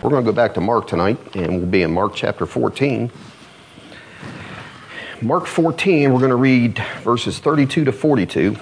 [0.00, 3.10] We're going to go back to Mark tonight, and we'll be in Mark chapter 14.
[5.20, 8.56] Mark 14, we're going to read verses 32 to 42.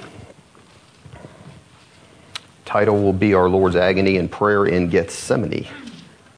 [2.65, 5.69] Title will be Our Lord's Agony and Prayer in Gethsemane.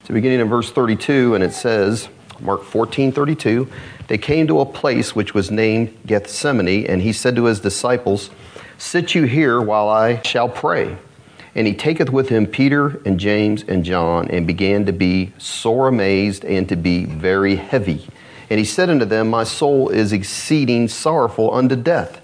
[0.03, 2.09] So beginning in verse 32, and it says,
[2.41, 3.71] Mark 14, 32,
[4.09, 8.31] they came to a place which was named Gethsemane, and he said to his disciples,
[8.79, 10.97] Sit you here while I shall pray.
[11.55, 15.89] And he taketh with him Peter and James and John, and began to be sore
[15.89, 18.07] amazed and to be very heavy.
[18.51, 22.21] And he said unto them, My soul is exceeding sorrowful unto death.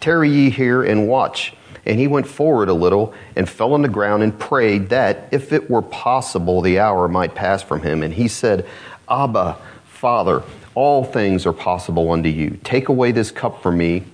[0.00, 1.54] Tarry ye here and watch.
[1.86, 5.52] And he went forward a little and fell on the ground and prayed that, if
[5.52, 8.02] it were possible, the hour might pass from him.
[8.02, 8.66] And he said,
[9.08, 9.56] Abba,
[9.86, 10.42] Father,
[10.74, 12.58] all things are possible unto you.
[12.64, 14.04] Take away this cup from me.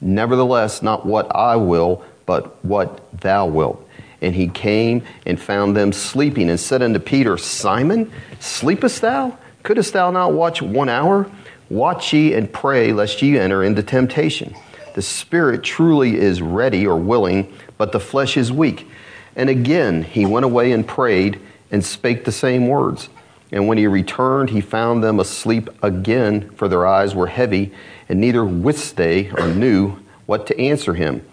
[0.00, 3.81] Nevertheless, not what I will, but what thou wilt.
[4.22, 9.36] And he came and found them sleeping and said unto Peter, Simon, sleepest thou?
[9.64, 11.30] Couldst thou not watch one hour?
[11.68, 14.54] Watch ye and pray, lest ye enter into temptation.
[14.94, 18.88] The spirit truly is ready or willing, but the flesh is weak.
[19.36, 23.08] And again he went away and prayed and spake the same words.
[23.50, 27.72] And when he returned, he found them asleep again, for their eyes were heavy,
[28.08, 31.26] and neither wist they or knew what to answer him.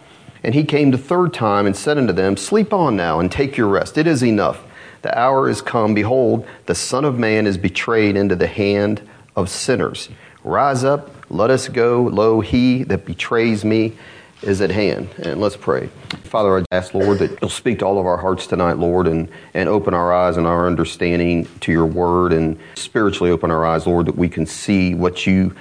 [0.43, 3.57] And he came the third time and said unto them, Sleep on now and take
[3.57, 3.97] your rest.
[3.97, 4.63] It is enough.
[5.01, 5.93] The hour is come.
[5.93, 9.01] Behold, the Son of Man is betrayed into the hand
[9.35, 10.09] of sinners.
[10.43, 12.03] Rise up, let us go.
[12.03, 13.97] Lo, he that betrays me
[14.41, 15.09] is at hand.
[15.17, 15.87] And let's pray.
[16.23, 19.29] Father, I ask, Lord, that you'll speak to all of our hearts tonight, Lord, and,
[19.53, 23.85] and open our eyes and our understanding to your word and spiritually open our eyes,
[23.85, 25.53] Lord, that we can see what you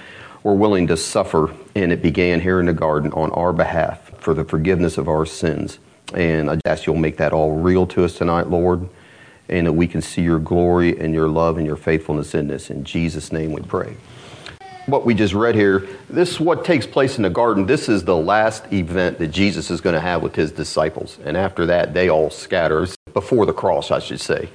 [0.44, 1.52] were willing to suffer.
[1.74, 5.24] And it began here in the garden on our behalf for the forgiveness of our
[5.24, 5.78] sins.
[6.12, 8.86] And I ask you'll make that all real to us tonight, Lord,
[9.48, 12.68] and that we can see your glory and your love and your faithfulness in this.
[12.68, 13.96] In Jesus' name we pray.
[14.84, 17.64] What we just read here, this is what takes place in the garden.
[17.64, 21.16] This is the last event that Jesus is going to have with his disciples.
[21.24, 22.86] And after that, they all scatter.
[23.14, 24.50] Before the cross, I should say.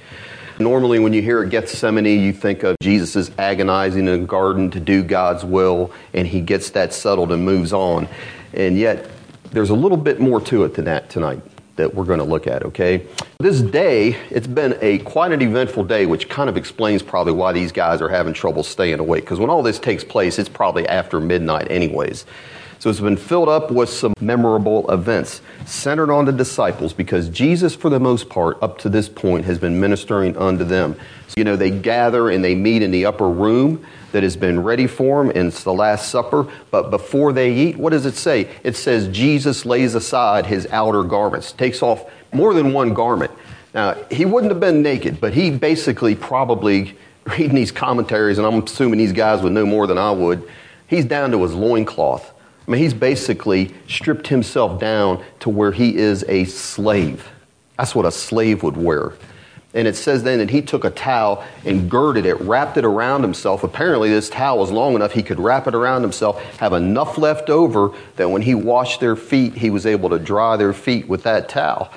[0.60, 4.70] Normally, when you hear a Gethsemane, you think of Jesus is agonizing in the garden
[4.70, 8.06] to do God's will, and he gets that settled and moves on.
[8.52, 9.10] And yet,
[9.54, 11.40] there's a little bit more to it than that tonight
[11.76, 13.06] that we're going to look at, okay?
[13.38, 17.52] This day, it's been a quite an eventful day, which kind of explains probably why
[17.52, 19.24] these guys are having trouble staying awake.
[19.24, 22.26] Because when all this takes place, it's probably after midnight, anyways.
[22.78, 27.74] So it's been filled up with some memorable events centered on the disciples because Jesus,
[27.74, 30.96] for the most part, up to this point, has been ministering unto them.
[31.36, 34.86] You know, they gather and they meet in the upper room that has been ready
[34.86, 36.46] for them, and it's the Last Supper.
[36.70, 38.48] But before they eat, what does it say?
[38.62, 43.32] It says Jesus lays aside his outer garments, takes off more than one garment.
[43.74, 46.96] Now, he wouldn't have been naked, but he basically probably,
[47.26, 50.48] reading these commentaries, and I'm assuming these guys would know more than I would,
[50.86, 52.32] he's down to his loincloth.
[52.66, 57.28] I mean, he's basically stripped himself down to where he is a slave.
[57.76, 59.14] That's what a slave would wear.
[59.74, 63.22] And it says then that he took a towel and girded it, wrapped it around
[63.22, 63.64] himself.
[63.64, 67.50] Apparently, this towel was long enough he could wrap it around himself, have enough left
[67.50, 71.24] over that when he washed their feet, he was able to dry their feet with
[71.24, 71.90] that towel.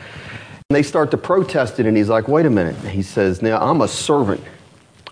[0.69, 2.75] And they start to protest it, and he's like, wait a minute.
[2.77, 4.43] He says, Now, I'm a servant.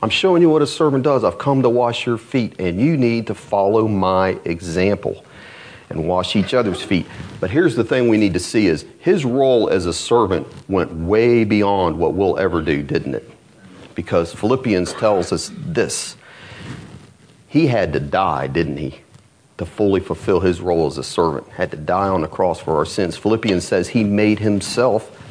[0.02, 1.24] I'm showing you what a servant does.
[1.24, 5.24] I've come to wash your feet, and you need to follow my example
[5.96, 7.06] and wash each other's feet.
[7.40, 10.94] But here's the thing we need to see is his role as a servant went
[10.94, 13.30] way beyond what we'll ever do, didn't it?
[13.96, 16.18] Because Philippians tells us this.
[17.48, 19.00] He had to die, didn't he?
[19.58, 22.76] To fully fulfill his role as a servant, had to die on the cross for
[22.76, 23.16] our sins.
[23.16, 25.22] Philippians says he made himself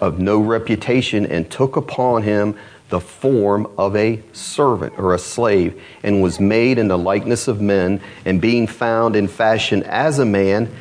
[0.00, 2.56] of no reputation and took upon him
[2.90, 7.60] the form of a servant or a slave, and was made in the likeness of
[7.60, 10.74] men, and being found in fashion as a man,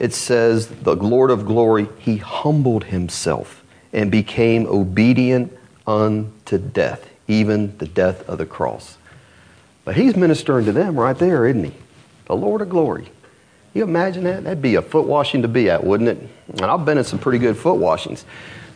[0.00, 3.62] it says, the Lord of glory, he humbled himself
[3.92, 5.56] and became obedient
[5.86, 8.96] unto death, even the death of the cross.
[9.84, 11.74] But he's ministering to them right there, isn't he?
[12.26, 13.10] The Lord of glory.
[13.74, 14.44] You imagine that?
[14.44, 16.28] That'd be a foot washing to be at, wouldn't it?
[16.48, 18.24] And I've been in some pretty good foot washings.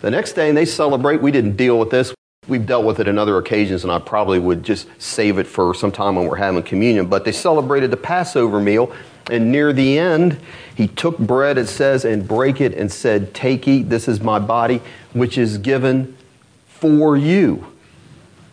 [0.03, 1.20] The next day and they celebrate.
[1.20, 2.13] We didn't deal with this.
[2.46, 5.75] We've dealt with it in other occasions, and I probably would just save it for
[5.75, 7.06] some time when we're having communion.
[7.06, 8.94] But they celebrated the Passover meal,
[9.31, 10.38] and near the end,
[10.75, 14.38] he took bread, it says, and break it and said, Take, eat, this is my
[14.38, 14.82] body,
[15.14, 16.17] which is given
[16.67, 17.67] for you.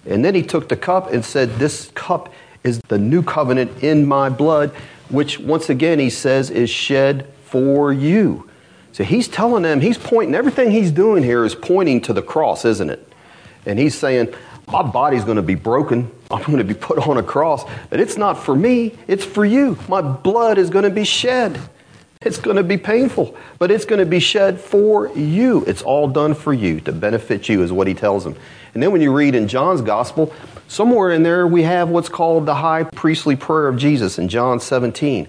[0.05, 2.33] And then he took the cup and said, This cup
[2.63, 4.71] is the new covenant in my blood,
[5.09, 8.49] which once again he says is shed for you.
[8.93, 12.63] So he's telling them, he's pointing, everything he's doing here is pointing to the cross,
[12.63, 13.10] isn't it?
[13.65, 14.33] And he's saying,
[14.67, 16.11] My body's going to be broken.
[16.29, 17.63] I'm going to be put on a cross.
[17.89, 19.77] But it's not for me, it's for you.
[19.87, 21.59] My blood is going to be shed.
[22.23, 25.65] It's going to be painful, but it's going to be shed for you.
[25.65, 28.35] It's all done for you to benefit you, is what he tells them.
[28.75, 30.31] And then when you read in John's gospel,
[30.67, 34.59] somewhere in there we have what's called the high priestly prayer of Jesus in John
[34.59, 35.27] 17.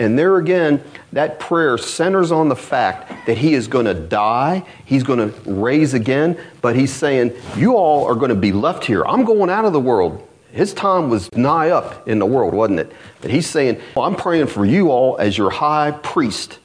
[0.00, 0.82] And there again,
[1.12, 5.50] that prayer centers on the fact that he is going to die, he's going to
[5.50, 9.04] raise again, but he's saying, You all are going to be left here.
[9.04, 10.28] I'm going out of the world.
[10.54, 12.92] His time was nigh up in the world, wasn't it?
[13.20, 16.60] But he's saying, well, I'm praying for you all as your high priest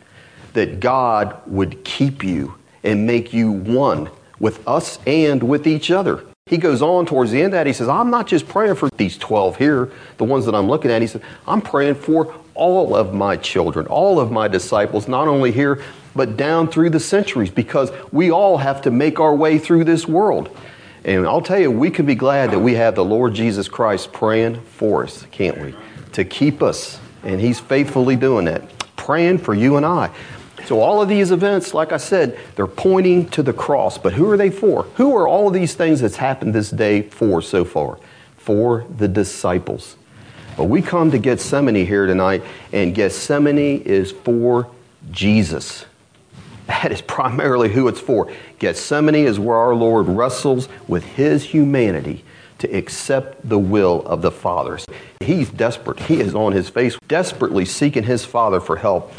[0.54, 2.54] that God would keep you
[2.84, 6.24] and make you one with us and with each other.
[6.46, 7.66] He goes on towards the end that.
[7.66, 10.92] He says, I'm not just praying for these 12 here, the ones that I'm looking
[10.92, 11.02] at.
[11.02, 15.52] He said, I'm praying for all of my children, all of my disciples, not only
[15.52, 15.82] here,
[16.14, 20.06] but down through the centuries, because we all have to make our way through this
[20.06, 20.56] world.
[21.06, 24.12] And I'll tell you, we can be glad that we have the Lord Jesus Christ
[24.12, 25.74] praying for us, can't we?
[26.14, 27.00] To keep us.
[27.24, 28.62] And He's faithfully doing that,
[28.98, 30.12] praying for you and I.
[30.66, 33.98] So, all of these events, like I said, they're pointing to the cross.
[33.98, 34.84] But who are they for?
[34.96, 37.98] Who are all of these things that's happened this day for so far?
[38.36, 39.96] For the disciples.
[40.60, 44.70] But we come to Gethsemane here tonight, and Gethsemane is for
[45.10, 45.86] Jesus.
[46.68, 48.30] That is primarily who it's for.
[48.60, 52.26] Gethsemane is where our Lord wrestles with his humanity
[52.58, 54.78] to accept the will of the Father.
[55.22, 55.98] He's desperate.
[56.02, 59.14] He is on his face, desperately seeking his Father for help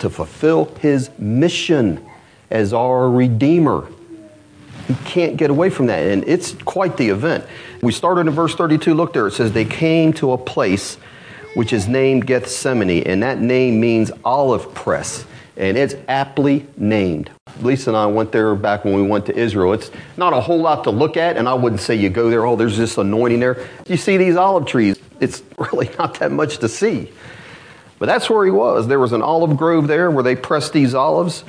[0.00, 2.04] to fulfill his mission
[2.50, 3.86] as our Redeemer.
[4.90, 7.46] He can't get away from that, and it's quite the event.
[7.82, 8.94] We started in verse 32.
[8.94, 10.96] Look there, it says, They came to a place
[11.54, 15.24] which is named Gethsemane, and that name means olive press
[15.60, 17.30] and it's aptly named.
[17.60, 19.74] Lisa and I went there back when we went to Israel.
[19.74, 22.46] It's not a whole lot to look at, and I wouldn't say you go there,
[22.46, 23.68] oh, there's this anointing there.
[23.86, 27.12] You see these olive trees, it's really not that much to see.
[27.98, 28.88] But that's where he was.
[28.88, 31.44] There was an olive grove there where they pressed these olives.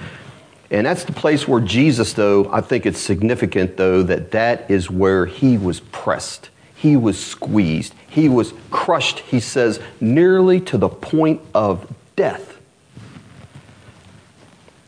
[0.71, 4.89] And that's the place where Jesus, though, I think it's significant, though, that that is
[4.89, 6.49] where he was pressed.
[6.73, 7.93] He was squeezed.
[8.09, 12.57] He was crushed, he says, nearly to the point of death.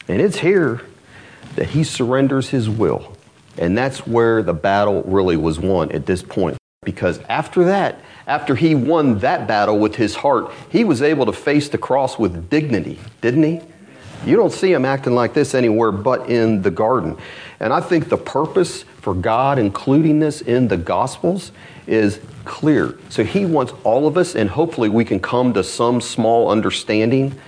[0.07, 0.81] And it's here
[1.55, 3.15] that he surrenders his will.
[3.57, 6.57] And that's where the battle really was won at this point.
[6.83, 11.33] Because after that, after he won that battle with his heart, he was able to
[11.33, 13.61] face the cross with dignity, didn't he?
[14.25, 17.17] You don't see him acting like this anywhere but in the garden.
[17.59, 21.51] And I think the purpose for God including this in the Gospels
[21.87, 22.97] is clear.
[23.09, 27.39] So he wants all of us, and hopefully we can come to some small understanding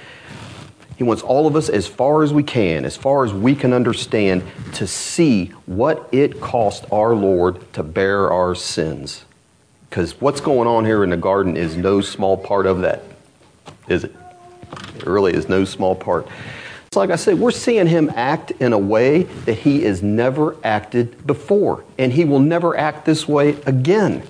[0.98, 3.74] he wants all of us, as far as we can, as far as we can
[3.74, 4.44] understand,
[4.76, 9.26] to see what it cost our Lord to bear our sins.
[9.90, 13.04] Because what's going on here in the garden is no small part of that,
[13.90, 14.16] is it?
[14.96, 16.28] It really is no small part.
[16.96, 21.26] Like I said, we're seeing him act in a way that he has never acted
[21.28, 24.24] before, and he will never act this way again.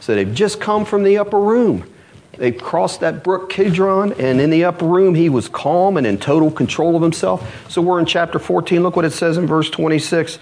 [0.00, 1.88] So they've just come from the upper room.
[2.36, 6.18] They crossed that brook Kidron, and in the upper room, he was calm and in
[6.18, 7.68] total control of himself.
[7.68, 8.82] So we're in chapter 14.
[8.82, 10.38] Look what it says in verse 26.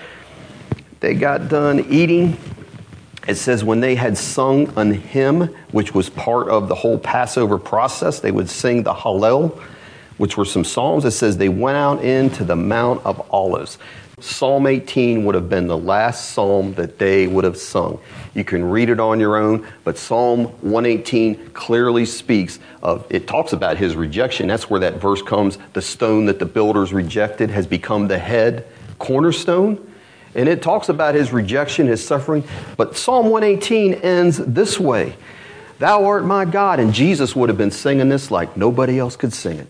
[1.00, 2.36] They got done eating.
[3.26, 7.58] It says, when they had sung an hymn, which was part of the whole Passover
[7.58, 9.58] process, they would sing the Hallel,
[10.18, 11.04] which were some psalms.
[11.04, 13.78] that says they went out into the Mount of Olives.
[14.18, 18.00] Psalm 18 would have been the last psalm that they would have sung.
[18.34, 23.52] You can read it on your own, but Psalm 118 clearly speaks of, it talks
[23.52, 24.48] about his rejection.
[24.48, 25.58] That's where that verse comes.
[25.74, 28.66] The stone that the builders rejected has become the head
[28.98, 29.86] cornerstone.
[30.34, 32.44] And it talks about his rejection, his suffering.
[32.78, 35.14] But Psalm 118 ends this way
[35.78, 36.80] Thou art my God.
[36.80, 39.68] And Jesus would have been singing this like nobody else could sing it.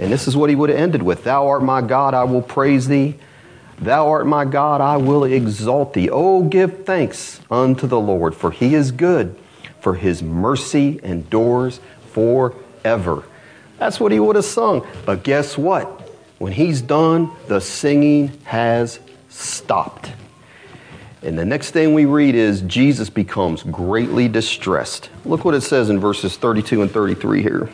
[0.00, 2.42] And this is what he would have ended with Thou art my God, I will
[2.42, 3.16] praise thee.
[3.78, 6.08] Thou art my God, I will exalt thee.
[6.10, 9.38] Oh, give thanks unto the Lord, for he is good,
[9.80, 11.80] for his mercy endures
[12.12, 13.24] forever.
[13.78, 14.86] That's what he would have sung.
[15.04, 15.86] But guess what?
[16.38, 20.12] When he's done, the singing has stopped.
[21.22, 25.10] And the next thing we read is Jesus becomes greatly distressed.
[25.26, 27.70] Look what it says in verses 32 and 33 here.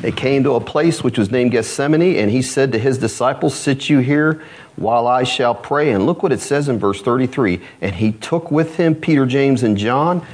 [0.00, 3.54] They came to a place which was named Gethsemane, and he said to his disciples,
[3.54, 4.42] Sit you here
[4.76, 5.90] while I shall pray.
[5.90, 7.60] And look what it says in verse 33.
[7.80, 10.24] And he took with him Peter, James, and John.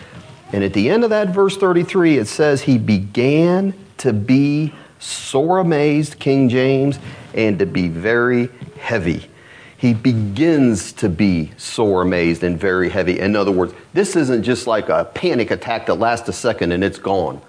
[0.53, 5.59] And at the end of that verse 33, it says, He began to be sore
[5.59, 6.99] amazed, King James,
[7.33, 9.29] and to be very heavy.
[9.77, 13.19] he begins to be sore amazed and very heavy.
[13.19, 16.83] In other words, this isn't just like a panic attack that lasts a second and
[16.83, 17.41] it's gone.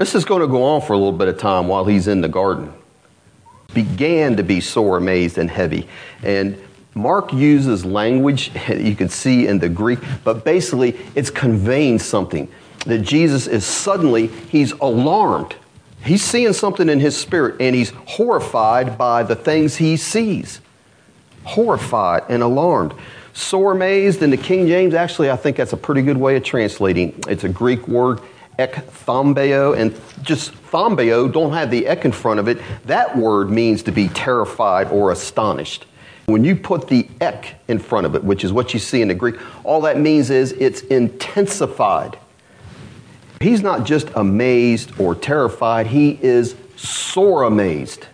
[0.00, 2.22] This is going to go on for a little bit of time while he's in
[2.22, 2.72] the garden.
[3.74, 5.86] Began to be sore amazed and heavy.
[6.22, 6.58] And
[6.94, 12.48] Mark uses language you can see in the Greek, but basically it's conveying something
[12.86, 15.54] that Jesus is suddenly, he's alarmed.
[16.02, 20.62] He's seeing something in his spirit and he's horrified by the things he sees
[21.44, 22.94] horrified and alarmed.
[23.32, 26.44] Sore amazed in the King James, actually, I think that's a pretty good way of
[26.44, 27.18] translating.
[27.28, 28.20] It's a Greek word,
[28.60, 32.58] ekthambeo, and just thambeo, don't have the ek in front of it.
[32.86, 35.86] That word means to be terrified or astonished.
[36.26, 39.08] When you put the ek in front of it, which is what you see in
[39.08, 42.18] the Greek, all that means is it's intensified.
[43.40, 48.06] He's not just amazed or terrified, he is sore amazed.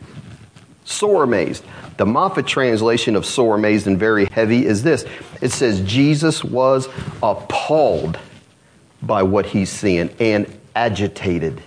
[0.85, 1.65] Sore amazed.
[1.97, 5.05] The Moffatt translation of sore, amazed, and very heavy is this
[5.41, 6.89] it says, Jesus was
[7.23, 8.19] appalled
[9.03, 11.63] by what he's seeing and agitated.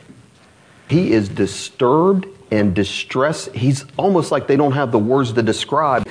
[0.90, 3.54] He is disturbed and distressed.
[3.56, 6.08] He's almost like they don't have the words to describe.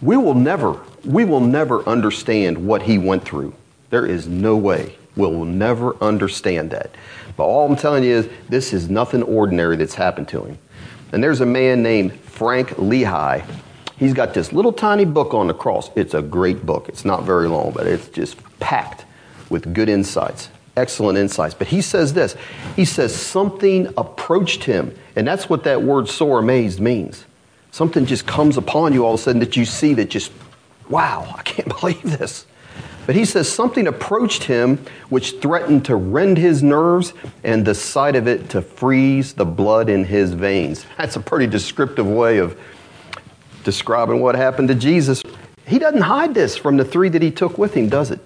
[0.00, 3.54] We will never, we will never understand what he went through.
[3.90, 4.96] There is no way.
[5.16, 6.94] We'll never understand that.
[7.36, 10.58] But all I'm telling you is this is nothing ordinary that's happened to him.
[11.12, 13.44] And there's a man named Frank Lehi.
[13.98, 15.90] He's got this little tiny book on the cross.
[15.94, 16.88] It's a great book.
[16.88, 19.04] It's not very long, but it's just packed
[19.50, 21.54] with good insights, excellent insights.
[21.54, 22.36] But he says this
[22.76, 24.96] He says, Something approached him.
[25.16, 27.26] And that's what that word sore amazed means.
[27.72, 30.32] Something just comes upon you all of a sudden that you see that just,
[30.88, 32.46] wow, I can't believe this.
[33.06, 34.78] But he says something approached him
[35.08, 39.88] which threatened to rend his nerves and the sight of it to freeze the blood
[39.88, 40.86] in his veins.
[40.96, 42.56] That's a pretty descriptive way of
[43.64, 45.22] describing what happened to Jesus.
[45.66, 48.20] He doesn't hide this from the three that he took with him, does it?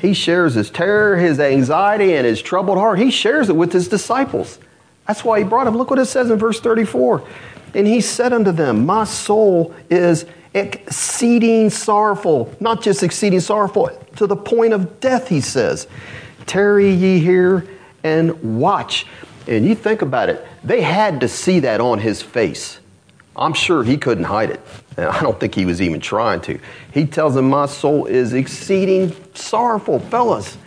[0.00, 2.98] He shares his terror, his anxiety, and his troubled heart.
[2.98, 4.58] He shares it with his disciples.
[5.06, 5.76] That's why he brought him.
[5.76, 7.26] Look what it says in verse 34.
[7.74, 14.26] And he said unto them, My soul is exceeding sorrowful, not just exceeding sorrowful, to
[14.26, 15.86] the point of death, he says.
[16.46, 17.66] Tarry ye here
[18.04, 19.06] and watch.
[19.46, 22.80] And you think about it, they had to see that on his face.
[23.36, 24.60] I'm sure he couldn't hide it.
[24.98, 26.58] And I don't think he was even trying to.
[26.92, 30.00] He tells them, My soul is exceeding sorrowful.
[30.00, 30.58] Fellas,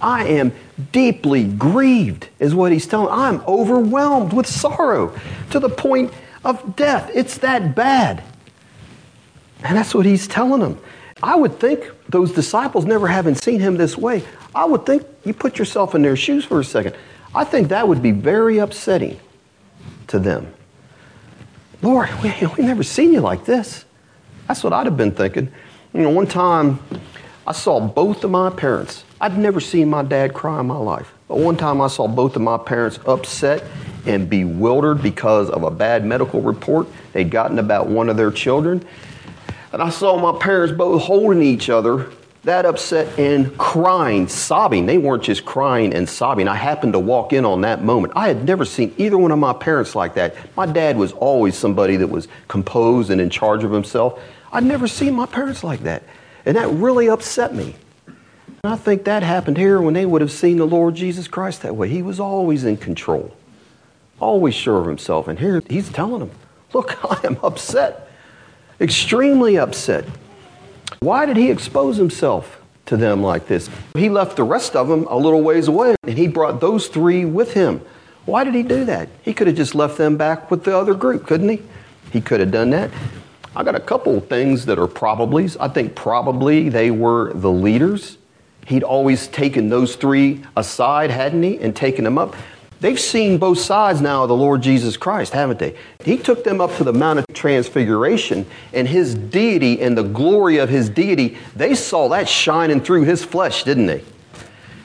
[0.00, 0.52] I am
[0.90, 3.08] deeply grieved, is what he's telling.
[3.10, 5.14] I'm overwhelmed with sorrow
[5.50, 6.14] to the point
[6.44, 7.10] of death.
[7.12, 8.24] It's that bad.
[9.62, 10.78] And that's what he's telling them.
[11.22, 14.24] I would think those disciples never having seen him this way,
[14.54, 16.96] I would think you put yourself in their shoes for a second.
[17.34, 19.20] I think that would be very upsetting
[20.06, 20.54] to them.
[21.84, 23.84] Lord, we, we never seen you like this.
[24.48, 25.52] That's what I'd have been thinking.
[25.92, 26.78] You know, one time
[27.46, 29.04] I saw both of my parents.
[29.20, 31.12] I'd never seen my dad cry in my life.
[31.28, 33.62] But one time I saw both of my parents upset
[34.06, 38.82] and bewildered because of a bad medical report they'd gotten about one of their children.
[39.70, 42.10] And I saw my parents both holding each other,
[42.44, 44.86] that upset and crying, sobbing.
[44.86, 46.46] They weren't just crying and sobbing.
[46.48, 48.12] I happened to walk in on that moment.
[48.16, 50.36] I had never seen either one of my parents like that.
[50.56, 54.20] My dad was always somebody that was composed and in charge of himself.
[54.52, 56.02] I'd never seen my parents like that.
[56.46, 57.74] And that really upset me.
[58.06, 61.62] And I think that happened here when they would have seen the Lord Jesus Christ
[61.62, 61.88] that way.
[61.88, 63.34] He was always in control,
[64.20, 65.28] always sure of himself.
[65.28, 66.30] And here he's telling them,
[66.72, 68.04] Look, I am upset
[68.80, 70.04] extremely upset.
[71.00, 73.68] Why did he expose himself to them like this?
[73.94, 77.24] He left the rest of them a little ways away and he brought those three
[77.24, 77.80] with him.
[78.26, 79.08] Why did he do that?
[79.22, 81.62] He could have just left them back with the other group, couldn't he?
[82.10, 82.90] He could have done that.
[83.56, 85.56] I got a couple things that are probablys.
[85.60, 88.18] I think probably they were the leaders.
[88.66, 92.34] He'd always taken those three aside, hadn't he, and taken them up.
[92.84, 95.74] They've seen both sides now of the Lord Jesus Christ, haven't they?
[96.04, 100.58] He took them up to the Mount of Transfiguration, and his deity and the glory
[100.58, 104.04] of his deity, they saw that shining through his flesh, didn't they?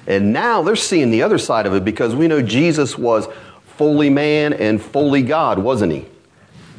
[0.08, 3.28] And now they're seeing the other side of it because we know Jesus was
[3.66, 6.06] fully man and fully God, wasn't he?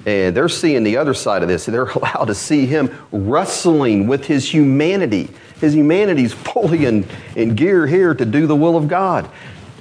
[0.07, 1.67] And they're seeing the other side of this.
[1.67, 5.29] They're allowed to see him wrestling with his humanity.
[5.61, 9.31] His humanity's fully in, in gear here to do the will of God.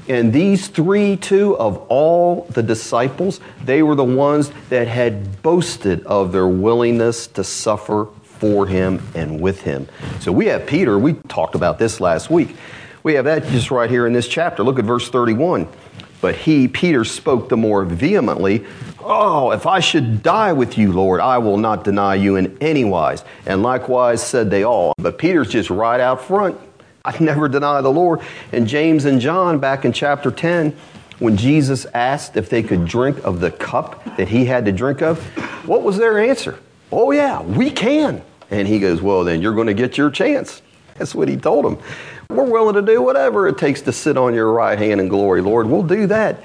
[0.09, 6.03] And these three, two of all the disciples, they were the ones that had boasted
[6.07, 9.87] of their willingness to suffer for him and with him.
[10.19, 12.55] So we have Peter, we talked about this last week.
[13.03, 14.63] We have that just right here in this chapter.
[14.63, 15.67] Look at verse 31.
[16.21, 18.65] But he, Peter, spoke the more vehemently,
[19.01, 22.83] Oh, if I should die with you, Lord, I will not deny you in any
[22.83, 23.23] wise.
[23.45, 24.93] And likewise said they all.
[24.97, 26.59] But Peter's just right out front.
[27.05, 28.21] I never deny the Lord.
[28.51, 30.75] And James and John, back in chapter 10,
[31.19, 35.01] when Jesus asked if they could drink of the cup that he had to drink
[35.01, 35.23] of,
[35.67, 36.59] what was their answer?
[36.91, 38.21] Oh, yeah, we can.
[38.51, 40.61] And he goes, Well, then you're going to get your chance.
[40.97, 41.77] That's what he told them.
[42.29, 45.41] We're willing to do whatever it takes to sit on your right hand in glory,
[45.41, 45.67] Lord.
[45.67, 46.43] We'll do that.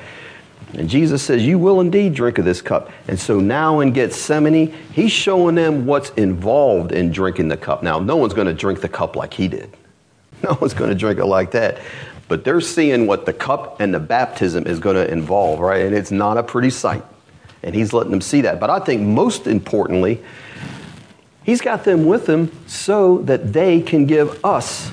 [0.75, 2.91] And Jesus says, You will indeed drink of this cup.
[3.09, 7.83] And so now in Gethsemane, he's showing them what's involved in drinking the cup.
[7.83, 9.77] Now, no one's going to drink the cup like he did,
[10.51, 11.81] no one's going to drink it like that.
[12.29, 15.85] But they're seeing what the cup and the baptism is going to involve, right?
[15.85, 17.05] And it's not a pretty sight.
[17.63, 18.61] And he's letting them see that.
[18.61, 20.23] But I think most importantly,
[21.45, 24.91] he's got them with him so that they can give us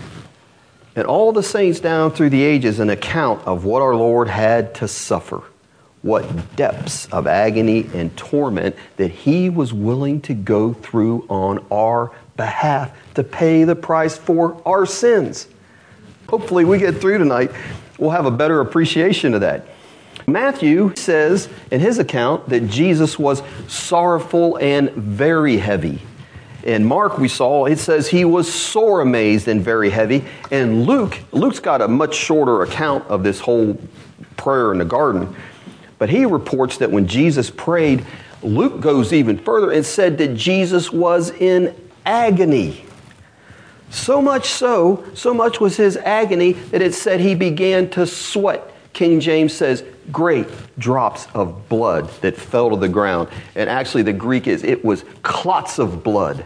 [0.95, 4.75] and all the saints down through the ages an account of what our Lord had
[4.75, 5.41] to suffer,
[6.01, 12.11] what depths of agony and torment that He was willing to go through on our
[12.41, 15.47] behalf to pay the price for our sins.
[16.27, 17.51] Hopefully, we get through tonight,
[17.99, 19.67] we'll have a better appreciation of that.
[20.25, 26.01] Matthew says in his account that Jesus was sorrowful and very heavy.
[26.63, 30.25] In Mark, we saw it says he was sore amazed and very heavy.
[30.49, 33.79] And Luke, Luke's got a much shorter account of this whole
[34.35, 35.35] prayer in the garden.
[35.99, 38.03] But he reports that when Jesus prayed,
[38.41, 42.85] Luke goes even further and said that Jesus was in agony.
[43.89, 48.67] So much so, so much was his agony that it said he began to sweat.
[48.93, 53.29] King James says, great drops of blood that fell to the ground.
[53.55, 56.45] And actually, the Greek is, it was clots of blood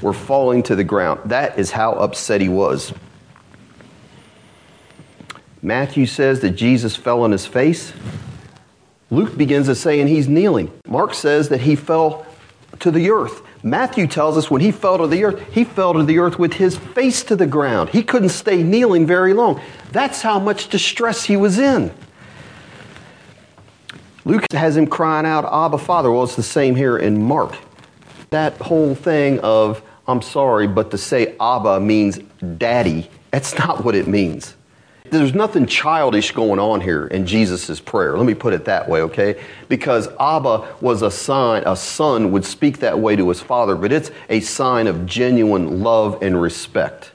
[0.00, 1.20] were falling to the ground.
[1.26, 2.92] That is how upset he was.
[5.62, 7.92] Matthew says that Jesus fell on his face.
[9.10, 10.72] Luke begins to saying he's kneeling.
[10.88, 12.26] Mark says that he fell
[12.80, 13.42] to the earth.
[13.62, 16.54] Matthew tells us when he fell to the earth, he fell to the earth with
[16.54, 17.90] his face to the ground.
[17.90, 19.60] He couldn't stay kneeling very long.
[19.92, 21.92] That's how much distress he was in.
[24.24, 26.10] Luke has him crying out, Abba, Father.
[26.10, 27.56] Well, it's the same here in Mark.
[28.30, 32.18] That whole thing of, I'm sorry, but to say Abba means
[32.58, 34.56] daddy, that's not what it means.
[35.12, 38.16] There's nothing childish going on here in Jesus' prayer.
[38.16, 39.42] Let me put it that way, okay?
[39.68, 43.92] Because Abba was a sign, a son would speak that way to his father, but
[43.92, 47.12] it's a sign of genuine love and respect.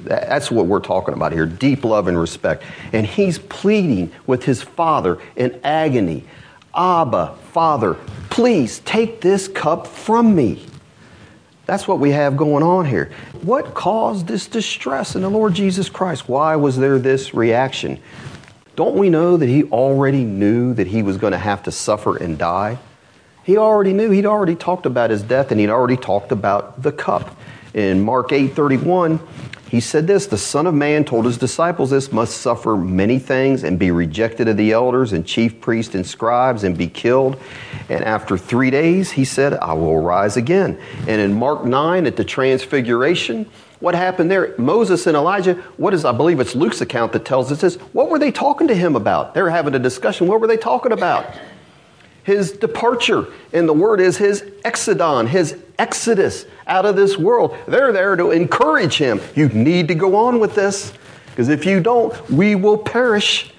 [0.00, 2.62] That's what we're talking about here deep love and respect.
[2.92, 6.24] And he's pleading with his father in agony
[6.74, 7.94] Abba, Father,
[8.28, 10.66] please take this cup from me.
[11.66, 13.10] That's what we have going on here.
[13.42, 16.28] What caused this distress in the Lord Jesus Christ?
[16.28, 18.00] Why was there this reaction?
[18.76, 22.16] Don't we know that he already knew that he was going to have to suffer
[22.16, 22.78] and die?
[23.44, 24.10] He already knew.
[24.10, 27.36] He'd already talked about his death and he'd already talked about the cup.
[27.72, 29.20] In Mark 8 31,
[29.68, 33.64] he said this The Son of Man told his disciples this must suffer many things
[33.64, 37.36] and be rejected of the elders and chief priests and scribes and be killed.
[37.88, 40.78] And after three days, he said, I will rise again.
[41.06, 43.46] And in Mark 9 at the Transfiguration,
[43.80, 44.54] what happened there?
[44.56, 47.74] Moses and Elijah, what is, I believe it's Luke's account that tells us this.
[47.92, 49.34] What were they talking to him about?
[49.34, 50.26] They were having a discussion.
[50.26, 51.26] What were they talking about?
[52.22, 53.26] His departure.
[53.52, 57.54] And the word is his exodon, his exodus out of this world.
[57.68, 59.20] They're there to encourage him.
[59.34, 60.94] You need to go on with this
[61.34, 63.52] because if you don't, we will perish.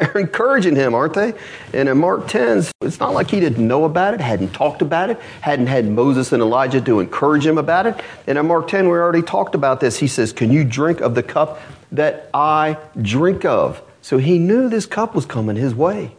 [0.12, 1.34] They're encouraging him, aren't they?
[1.74, 5.10] And in Mark 10, it's not like he didn't know about it, hadn't talked about
[5.10, 8.02] it, hadn't had Moses and Elijah to encourage him about it.
[8.26, 9.98] And in Mark 10, we already talked about this.
[9.98, 11.60] He says, Can you drink of the cup
[11.92, 13.82] that I drink of?
[14.00, 16.16] So he knew this cup was coming his way.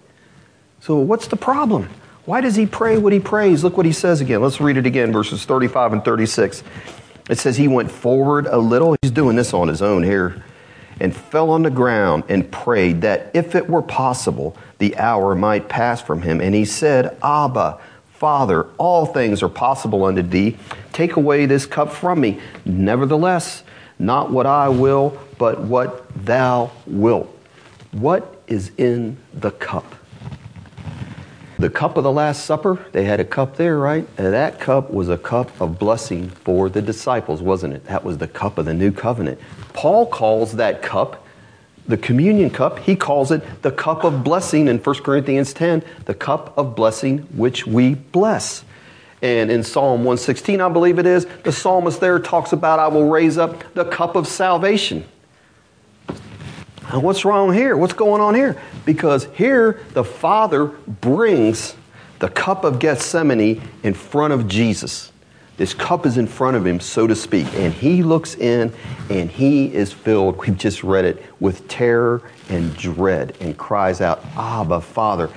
[0.80, 1.90] So what's the problem?
[2.26, 3.64] Why does he pray what he prays?
[3.64, 4.44] Look what he says again.
[4.44, 6.64] Let's read it again, verses 35 and 36.
[7.32, 8.96] It says, He went forward a little.
[9.02, 10.44] He's doing this on his own here.
[11.02, 15.68] And fell on the ground and prayed that if it were possible, the hour might
[15.68, 16.40] pass from him.
[16.40, 17.80] And he said, Abba,
[18.14, 20.58] Father, all things are possible unto thee.
[20.94, 22.40] Take away this cup from me.
[22.66, 23.64] Nevertheless,
[23.98, 27.28] not what I will, but what thou wilt.
[27.92, 29.96] What is in the cup?
[31.62, 34.08] the cup of the Last Supper, they had a cup there, right?
[34.18, 37.86] And that cup was a cup of blessing for the disciples, wasn't it?
[37.86, 39.40] That was the cup of the new covenant.
[39.74, 41.26] Paul calls that cup
[41.88, 46.14] the communion cup, he calls it the cup of blessing in 1 Corinthians 10, the
[46.14, 48.64] cup of blessing which we bless.
[49.22, 53.10] And in Psalm 116, I believe it is, the psalmist there talks about, I will
[53.10, 55.06] raise up the cup of salvation.
[56.88, 57.78] And what's wrong here?
[57.78, 58.60] What's going on here?
[58.86, 61.76] Because here the Father brings
[62.20, 65.11] the cup of Gethsemane in front of Jesus.
[65.62, 67.46] This cup is in front of him, so to speak.
[67.54, 68.74] And he looks in
[69.12, 74.26] and he is filled, we've just read it, with terror and dread and cries out,
[74.36, 75.30] Abba, Father,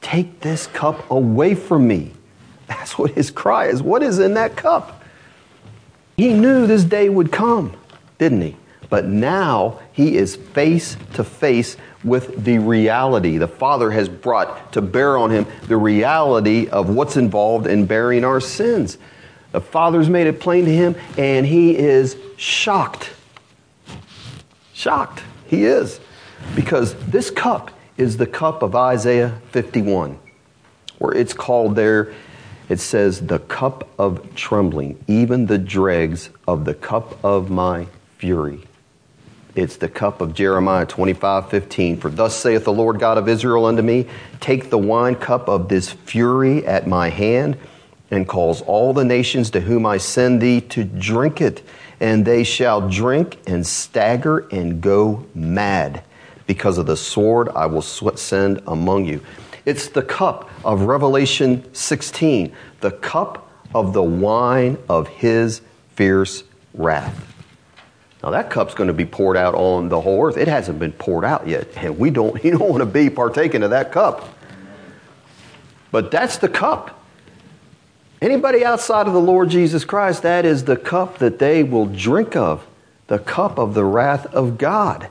[0.00, 2.12] take this cup away from me.
[2.66, 3.82] That's what his cry is.
[3.82, 5.04] What is in that cup?
[6.16, 7.76] He knew this day would come,
[8.16, 8.56] didn't he?
[8.88, 13.36] But now he is face to face with the reality.
[13.36, 18.24] The Father has brought to bear on him the reality of what's involved in bearing
[18.24, 18.96] our sins.
[19.56, 23.10] The Father's made it plain to him, and he is shocked.
[24.74, 25.22] Shocked.
[25.46, 25.98] He is.
[26.54, 30.18] Because this cup is the cup of Isaiah 51,
[30.98, 32.12] where it's called there,
[32.68, 37.86] it says, the cup of trembling, even the dregs of the cup of my
[38.18, 38.60] fury.
[39.54, 41.96] It's the cup of Jeremiah 25, 15.
[41.96, 44.06] For thus saith the Lord God of Israel unto me,
[44.38, 47.56] Take the wine cup of this fury at my hand,
[48.10, 51.62] and cause all the nations to whom I send thee to drink it,
[52.00, 56.04] and they shall drink and stagger and go mad
[56.46, 59.20] because of the sword I will send among you.
[59.64, 65.60] It's the cup of Revelation 16, the cup of the wine of his
[65.96, 67.34] fierce wrath.
[68.22, 70.36] Now that cup's going to be poured out on the whole earth.
[70.36, 73.62] It hasn't been poured out yet, and we don't you don't want to be partaking
[73.62, 74.28] of that cup.
[75.90, 76.95] But that's the cup.
[78.20, 82.34] Anybody outside of the Lord Jesus Christ, that is the cup that they will drink
[82.34, 82.66] of,
[83.08, 85.08] the cup of the wrath of God.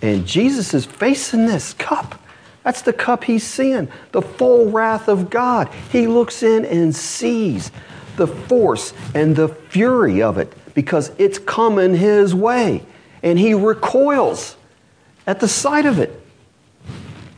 [0.00, 2.20] And Jesus is facing this cup.
[2.62, 5.68] That's the cup he's seeing, the full wrath of God.
[5.90, 7.70] He looks in and sees
[8.16, 12.84] the force and the fury of it because it's coming his way.
[13.22, 14.56] And he recoils
[15.26, 16.20] at the sight of it.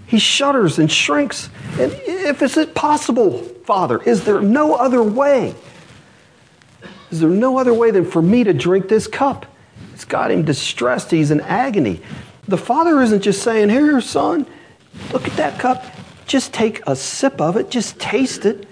[0.07, 1.49] He shudders and shrinks.
[1.79, 5.53] And if it's possible, Father, is there no other way?
[7.11, 9.45] Is there no other way than for me to drink this cup?
[9.93, 11.11] It's got him distressed.
[11.11, 12.01] He's in agony.
[12.47, 14.47] The Father isn't just saying, Here, son,
[15.13, 15.85] look at that cup.
[16.27, 18.69] Just take a sip of it, just taste it.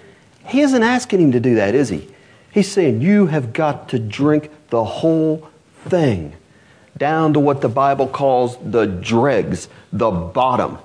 [0.47, 2.09] He isn't asking him to do that, is he?
[2.53, 5.49] He's saying, You have got to drink the whole
[5.87, 6.35] thing,
[6.97, 10.79] down to what the Bible calls the dregs, the bottom.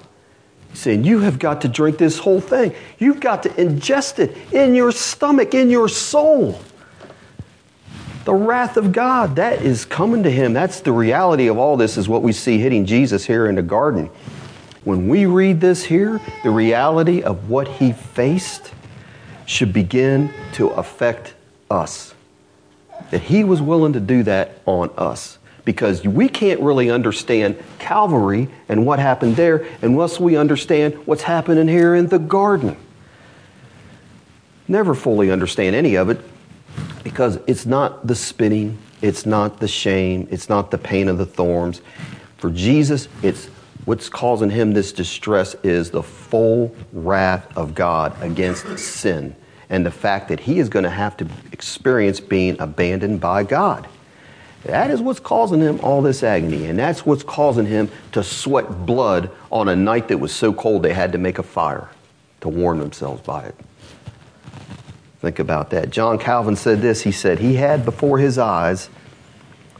[0.74, 2.74] Saying, You have got to drink this whole thing.
[2.98, 6.60] You've got to ingest it in your stomach, in your soul.
[8.26, 10.54] The wrath of God, that is coming to him.
[10.54, 13.64] That's the reality of all this, is what we see hitting Jesus here in the
[13.64, 14.10] garden.
[14.84, 18.72] When we read this here, the reality of what he faced
[19.50, 21.34] should begin to affect
[21.72, 22.14] us.
[23.10, 25.39] That He was willing to do that on us.
[25.70, 31.68] Because we can't really understand Calvary and what happened there unless we understand what's happening
[31.68, 32.76] here in the garden.
[34.68, 36.22] Never fully understand any of it
[37.04, 41.26] because it's not the spitting, it's not the shame, it's not the pain of the
[41.28, 41.84] thorns.
[42.40, 43.46] For Jesus, it's
[43.86, 49.36] what's causing him this distress is the full wrath of God against sin
[49.70, 53.88] and the fact that he is going to have to experience being abandoned by God.
[54.64, 58.86] That is what's causing him all this agony, and that's what's causing him to sweat
[58.86, 61.90] blood on a night that was so cold they had to make a fire
[62.42, 63.56] to warm themselves by it.
[65.20, 65.90] Think about that.
[65.90, 68.90] John Calvin said this He said, He had before his eyes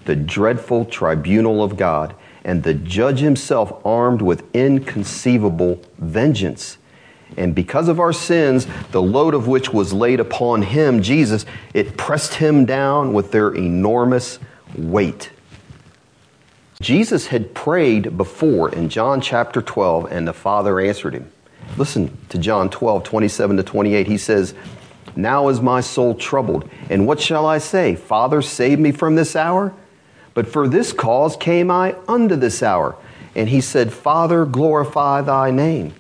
[0.06, 6.78] the dreadful tribunal of God, and the judge himself armed with inconceivable vengeance.
[7.38, 11.96] And because of our sins, the load of which was laid upon him, Jesus, it
[11.96, 14.40] pressed him down with their enormous
[14.76, 15.32] weight.
[16.82, 21.30] Jesus had prayed before in John chapter 12, and the Father answered him.
[21.78, 24.08] Listen to John 12, 27 to 28.
[24.08, 24.54] He says,
[25.16, 27.96] Now is my soul troubled, and what shall I say?
[27.96, 29.74] Father, save me from this hour?
[30.34, 32.96] But for this cause came I unto this hour.
[33.36, 35.94] And he said, Father, glorify thy name.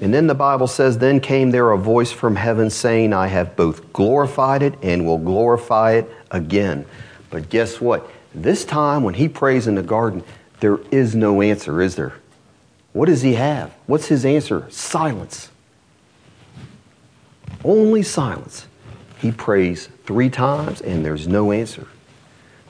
[0.00, 3.56] And then the Bible says, Then came there a voice from heaven saying, I have
[3.56, 6.86] both glorified it and will glorify it again.
[7.30, 8.08] But guess what?
[8.34, 10.22] This time when he prays in the garden,
[10.60, 12.14] there is no answer, is there?
[12.92, 13.72] What does he have?
[13.86, 14.66] What's his answer?
[14.70, 15.50] Silence.
[17.64, 18.66] Only silence.
[19.18, 21.86] He prays three times and there's no answer.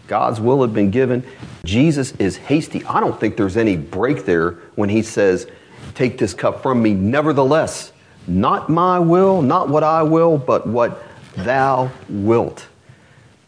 [0.06, 1.22] God's will had been given.
[1.64, 2.84] Jesus is hasty.
[2.84, 5.46] I don't think there's any break there when he says,
[5.94, 6.94] Take this cup from me.
[6.94, 7.92] Nevertheless,
[8.26, 11.02] not my will, not what I will, but what
[11.36, 12.66] thou wilt.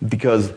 [0.06, 0.52] Because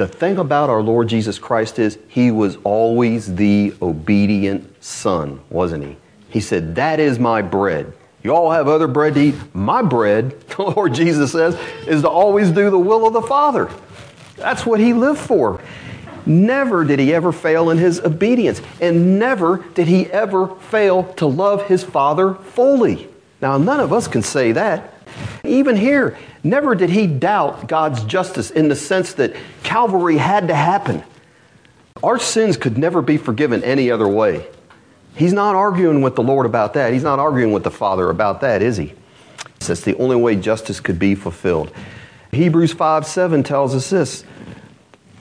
[0.00, 5.84] The thing about our Lord Jesus Christ is he was always the obedient son, wasn't
[5.84, 5.96] he?
[6.30, 7.92] He said, That is my bread.
[8.22, 9.34] You all have other bread to eat.
[9.52, 11.54] My bread, the Lord Jesus says,
[11.86, 13.70] is to always do the will of the Father.
[14.36, 15.60] That's what he lived for.
[16.24, 21.26] Never did he ever fail in his obedience, and never did he ever fail to
[21.26, 23.06] love his Father fully.
[23.42, 24.94] Now, none of us can say that.
[25.44, 30.54] Even here, never did he doubt God's justice in the sense that Calvary had to
[30.54, 31.02] happen.
[32.02, 34.46] Our sins could never be forgiven any other way.
[35.14, 36.92] He's not arguing with the Lord about that.
[36.92, 38.94] He's not arguing with the Father about that, is he?
[39.60, 41.72] That's the only way justice could be fulfilled.
[42.32, 44.24] Hebrews 5 7 tells us this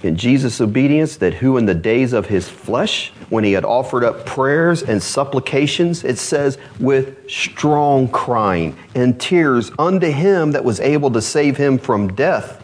[0.02, 4.04] in Jesus' obedience that who in the days of his flesh, when he had offered
[4.04, 10.80] up prayers and supplications, it says, with strong crying and tears unto him that was
[10.80, 12.64] able to save him from death,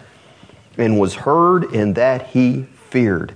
[0.77, 3.35] and was heard in that he feared.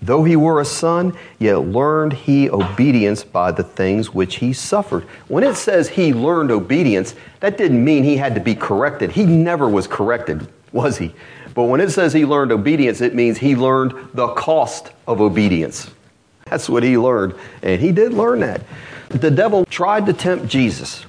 [0.00, 5.04] Though he were a son, yet learned he obedience by the things which he suffered.
[5.28, 9.12] When it says he learned obedience, that didn't mean he had to be corrected.
[9.12, 11.14] He never was corrected, was he?
[11.54, 15.90] But when it says he learned obedience, it means he learned the cost of obedience.
[16.46, 17.34] That's what he learned.
[17.62, 18.62] And he did learn that.
[19.08, 21.04] The devil tried to tempt Jesus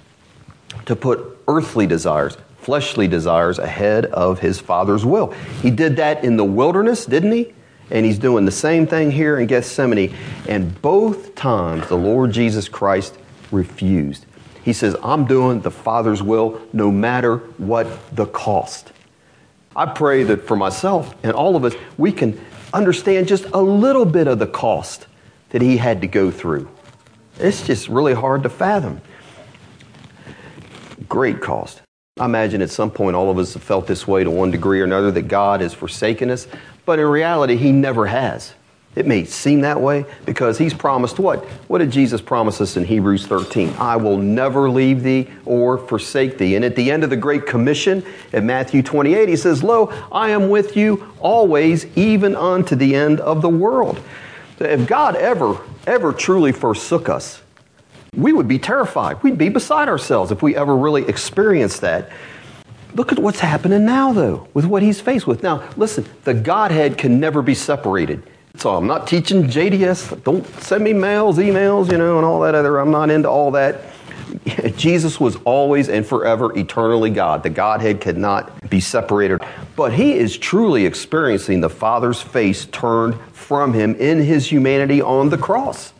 [0.85, 5.31] to put earthly desires, fleshly desires, ahead of his Father's will.
[5.61, 7.53] He did that in the wilderness, didn't he?
[7.91, 10.13] And he's doing the same thing here in Gethsemane.
[10.47, 13.17] And both times the Lord Jesus Christ
[13.51, 14.25] refused.
[14.63, 18.91] He says, I'm doing the Father's will no matter what the cost.
[19.75, 22.39] I pray that for myself and all of us, we can
[22.73, 25.07] understand just a little bit of the cost
[25.49, 26.69] that he had to go through.
[27.39, 29.01] It's just really hard to fathom.
[31.07, 31.81] Great cost.
[32.19, 34.81] I imagine at some point all of us have felt this way to one degree
[34.81, 36.47] or another that God has forsaken us,
[36.85, 38.53] but in reality, He never has.
[38.95, 41.43] It may seem that way because he's promised what?
[41.67, 43.73] What did Jesus promise us in Hebrews 13?
[43.79, 46.55] I will never leave thee or forsake thee.
[46.55, 50.29] And at the end of the Great Commission in Matthew 28, he says, Lo, I
[50.29, 53.99] am with you always, even unto the end of the world.
[54.59, 57.41] If God ever, ever truly forsook us,
[58.15, 59.23] we would be terrified.
[59.23, 62.11] We'd be beside ourselves if we ever really experienced that.
[62.93, 65.41] Look at what's happening now, though, with what he's faced with.
[65.41, 68.21] Now, listen, the Godhead can never be separated.
[68.57, 70.23] So I'm not teaching JDS.
[70.23, 72.77] Don't send me mails, emails, you know, and all that other.
[72.77, 73.81] I'm not into all that.
[74.77, 77.43] Jesus was always and forever eternally God.
[77.43, 79.41] The Godhead could not be separated.
[79.75, 85.29] But he is truly experiencing the Father's face turned from him in his humanity on
[85.29, 85.91] the cross.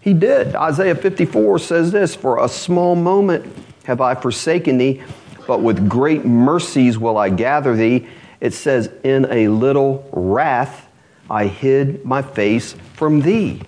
[0.00, 0.54] He did.
[0.54, 3.50] Isaiah 54 says this For a small moment
[3.84, 5.02] have I forsaken thee,
[5.46, 8.08] but with great mercies will I gather thee.
[8.40, 10.84] It says, In a little wrath
[11.30, 13.62] I hid my face from thee.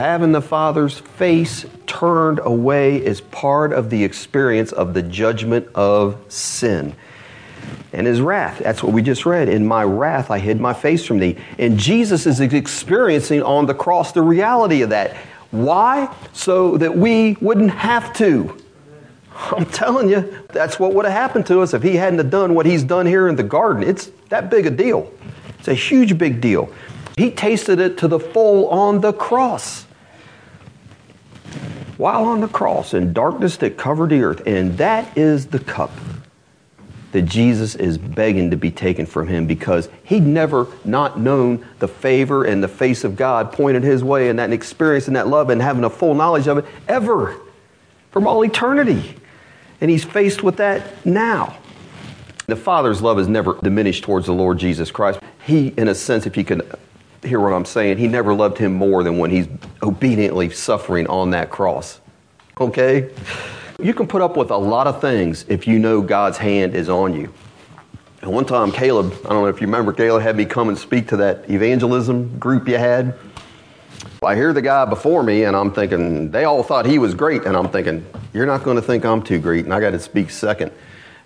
[0.00, 6.18] Having the Father's face turned away is part of the experience of the judgment of
[6.28, 6.94] sin
[7.92, 8.58] and his wrath.
[8.58, 9.48] That's what we just read.
[9.48, 11.36] In my wrath, I hid my face from thee.
[11.58, 15.16] And Jesus is experiencing on the cross the reality of that.
[15.50, 16.14] Why?
[16.32, 18.56] So that we wouldn't have to.
[19.34, 22.66] I'm telling you, that's what would have happened to us if he hadn't done what
[22.66, 23.82] he's done here in the garden.
[23.82, 25.12] It's that big a deal.
[25.62, 26.72] It's a huge, big deal.
[27.16, 29.84] He tasted it to the full on the cross.
[31.96, 35.92] While on the cross in darkness that covered the earth, and that is the cup
[37.12, 41.86] that Jesus is begging to be taken from him because he'd never not known the
[41.86, 45.48] favor and the face of God pointed his way and that experience and that love
[45.48, 47.38] and having a full knowledge of it ever
[48.10, 49.14] from all eternity.
[49.80, 51.56] And he's faced with that now.
[52.46, 55.20] The Father's love is never diminished towards the Lord Jesus Christ.
[55.44, 56.62] He, in a sense, if you can
[57.22, 59.48] hear what I'm saying, he never loved him more than when he's
[59.82, 62.00] obediently suffering on that cross.
[62.60, 63.10] Okay?
[63.80, 66.88] You can put up with a lot of things if you know God's hand is
[66.88, 67.32] on you.
[68.20, 70.78] And one time, Caleb, I don't know if you remember, Caleb had me come and
[70.78, 73.14] speak to that evangelism group you had.
[74.22, 77.44] I hear the guy before me, and I'm thinking, they all thought he was great,
[77.44, 79.98] and I'm thinking, you're not going to think I'm too great, and I got to
[79.98, 80.70] speak second.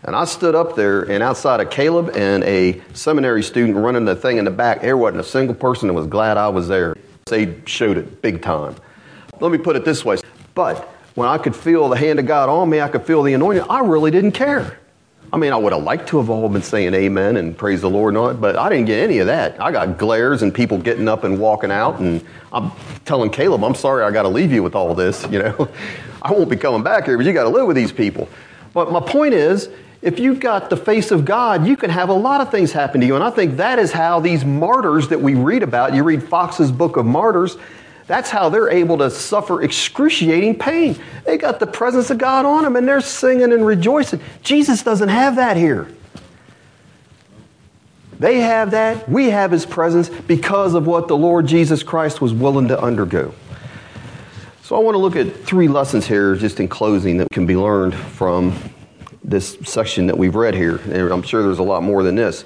[0.06, 4.14] And I stood up there, and outside of Caleb and a seminary student running the
[4.14, 6.94] thing in the back, there wasn't a single person that was glad I was there.
[7.24, 8.76] They showed it big time.
[9.40, 10.18] Let me put it this way.
[10.54, 10.84] But
[11.16, 13.64] when I could feel the hand of God on me, I could feel the anointing,
[13.68, 14.78] I really didn't care.
[15.32, 17.90] I mean, I would have liked to have all been saying amen and praise the
[17.90, 19.60] Lord and all that, but I didn't get any of that.
[19.60, 22.70] I got glares and people getting up and walking out, and I'm
[23.04, 25.68] telling Caleb, I'm sorry I got to leave you with all this, you know.
[26.22, 28.28] I won't be coming back here, but you got to live with these people.
[28.72, 29.68] But my point is,
[30.02, 33.00] if you've got the face of God, you can have a lot of things happen
[33.00, 33.14] to you.
[33.14, 36.70] And I think that is how these martyrs that we read about, you read Foxe's
[36.70, 37.56] Book of Martyrs,
[38.06, 40.96] that's how they're able to suffer excruciating pain.
[41.24, 44.20] They got the presence of God on them and they're singing and rejoicing.
[44.42, 45.88] Jesus doesn't have that here.
[48.18, 49.08] They have that.
[49.08, 53.34] We have his presence because of what the Lord Jesus Christ was willing to undergo.
[54.62, 57.56] So I want to look at three lessons here, just in closing, that can be
[57.56, 58.58] learned from
[59.28, 60.76] this section that we've read here.
[60.76, 62.44] And I'm sure there's a lot more than this.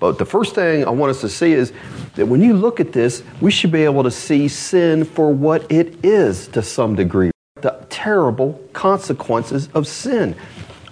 [0.00, 1.72] But the first thing I want us to see is
[2.16, 5.70] that when you look at this, we should be able to see sin for what
[5.70, 7.30] it is to some degree
[7.62, 10.34] the terrible consequences of sin.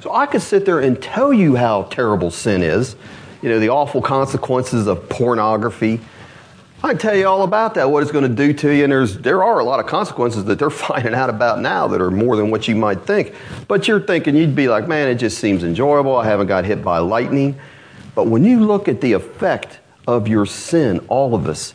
[0.00, 2.96] So I could sit there and tell you how terrible sin is,
[3.42, 6.00] you know, the awful consequences of pornography.
[6.82, 8.92] I can tell you all about that, what it's going to do to you, and
[8.92, 12.10] there's, there are a lot of consequences that they're finding out about now that are
[12.10, 13.34] more than what you might think.
[13.68, 16.16] But you're thinking, you'd be like, man, it just seems enjoyable.
[16.16, 17.58] I haven't got hit by lightning.
[18.14, 21.74] But when you look at the effect of your sin, all of us,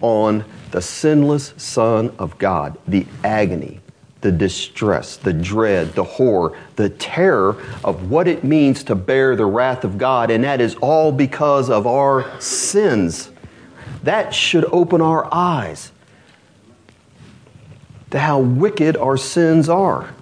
[0.00, 3.80] on the sinless Son of God, the agony,
[4.20, 9.46] the distress, the dread, the horror, the terror of what it means to bear the
[9.46, 13.30] wrath of God, and that is all because of our sins.
[14.04, 15.92] That should open our eyes
[18.10, 20.14] to how wicked our sins are.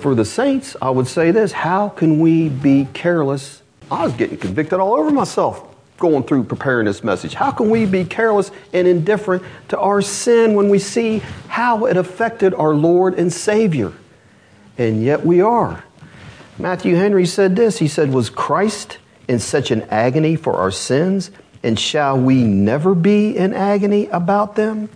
[0.00, 4.36] For the saints, I would say this how can we be careless I was getting
[4.36, 5.64] convicted all over myself
[5.96, 7.34] going through preparing this message.
[7.34, 11.96] How can we be careless and indifferent to our sin when we see how it
[11.96, 13.92] affected our Lord and Savior?
[14.76, 15.82] And yet we are.
[16.58, 21.30] Matthew Henry said this He said, Was Christ in such an agony for our sins?
[21.62, 24.88] And shall we never be in agony about them?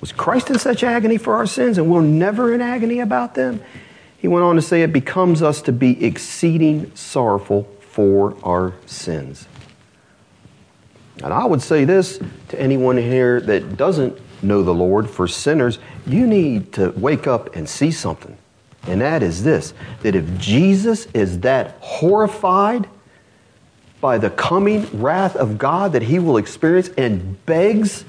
[0.00, 3.62] Was Christ in such agony for our sins and we're never in agony about them?
[4.16, 9.46] He went on to say, It becomes us to be exceeding sorrowful for our sins.
[11.22, 15.78] And I would say this to anyone here that doesn't know the Lord, for sinners,
[16.06, 18.36] you need to wake up and see something.
[18.86, 22.88] And that is this that if Jesus is that horrified
[24.00, 28.04] by the coming wrath of God that he will experience and begs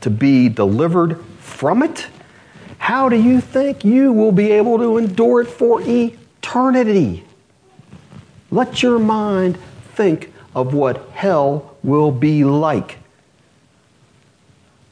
[0.00, 2.06] to be delivered from it,
[2.78, 7.24] how do you think you will be able to endure it for eternity?
[8.50, 9.58] Let your mind
[9.94, 12.98] think of what hell will be like.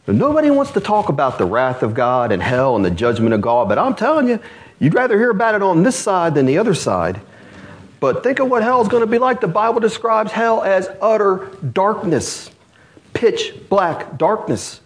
[0.06, 3.40] Nobody wants to talk about the wrath of God and hell and the judgment of
[3.40, 4.38] God, but I'm telling you,
[4.78, 7.20] you'd rather hear about it on this side than the other side.
[8.00, 9.40] But think of what hell is going to be like.
[9.40, 12.50] The Bible describes hell as utter darkness,
[13.14, 14.80] pitch black darkness.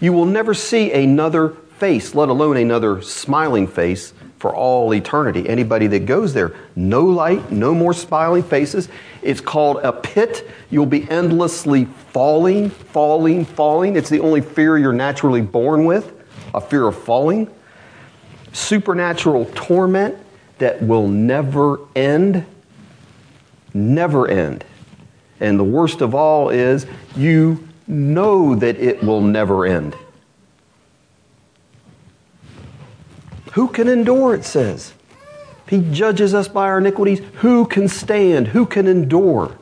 [0.00, 5.48] You will never see another face, let alone another smiling face for all eternity.
[5.48, 8.88] Anybody that goes there, no light, no more smiling faces.
[9.22, 10.48] It's called a pit.
[10.70, 13.96] You'll be endlessly falling, falling, falling.
[13.96, 16.12] It's the only fear you're naturally born with
[16.54, 17.50] a fear of falling.
[18.52, 20.16] Supernatural torment
[20.58, 22.46] that will never end.
[23.76, 24.64] Never end.
[25.38, 29.94] And the worst of all is you know that it will never end.
[33.52, 34.94] Who can endure, it says?
[35.68, 38.48] He judges us by our iniquities, who can stand?
[38.48, 39.58] Who can endure?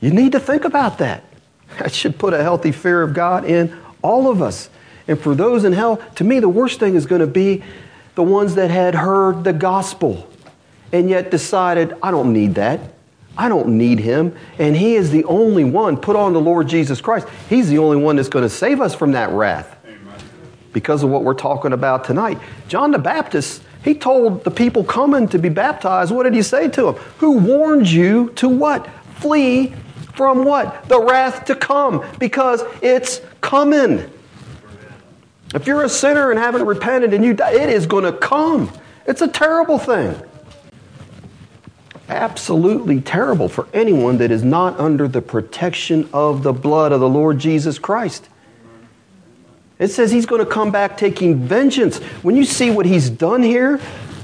[0.00, 1.24] You need to think about that.
[1.78, 4.70] That should put a healthy fear of God in all of us.
[5.06, 7.62] And for those in hell, to me, the worst thing is going to be
[8.14, 10.29] the ones that had heard the gospel
[10.92, 12.80] and yet decided, I don't need that.
[13.36, 14.36] I don't need him.
[14.58, 15.96] And he is the only one.
[15.96, 17.26] Put on the Lord Jesus Christ.
[17.48, 19.76] He's the only one that's going to save us from that wrath
[20.72, 22.38] because of what we're talking about tonight.
[22.68, 26.68] John the Baptist, he told the people coming to be baptized, what did he say
[26.68, 26.94] to them?
[27.18, 28.88] Who warned you to what?
[29.16, 29.74] Flee
[30.14, 30.88] from what?
[30.88, 34.10] The wrath to come, because it's coming.
[35.54, 38.70] If you're a sinner and haven't repented and you die, it is going to come.
[39.06, 40.14] It's a terrible thing.
[42.10, 47.08] Absolutely terrible for anyone that is not under the protection of the blood of the
[47.08, 48.28] Lord Jesus Christ.
[49.78, 51.98] It says he's going to come back taking vengeance.
[52.22, 53.80] When you see what he's done here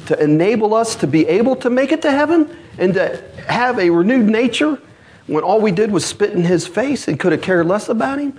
[0.06, 3.88] to enable us to be able to make it to heaven and to have a
[3.88, 4.80] renewed nature
[5.28, 8.18] when all we did was spit in his face and could have cared less about
[8.18, 8.36] him,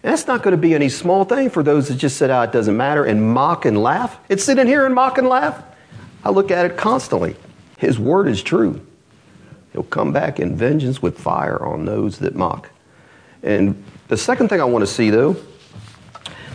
[0.00, 2.52] that's not going to be any small thing for those that just said, ah, it
[2.52, 4.18] doesn't matter and mock and laugh.
[4.30, 5.62] It's sitting here and mock and laugh.
[6.24, 7.36] I look at it constantly.
[7.78, 8.84] His word is true.
[9.72, 12.70] He'll come back in vengeance with fire on those that mock.
[13.42, 15.36] And the second thing I want to see, though,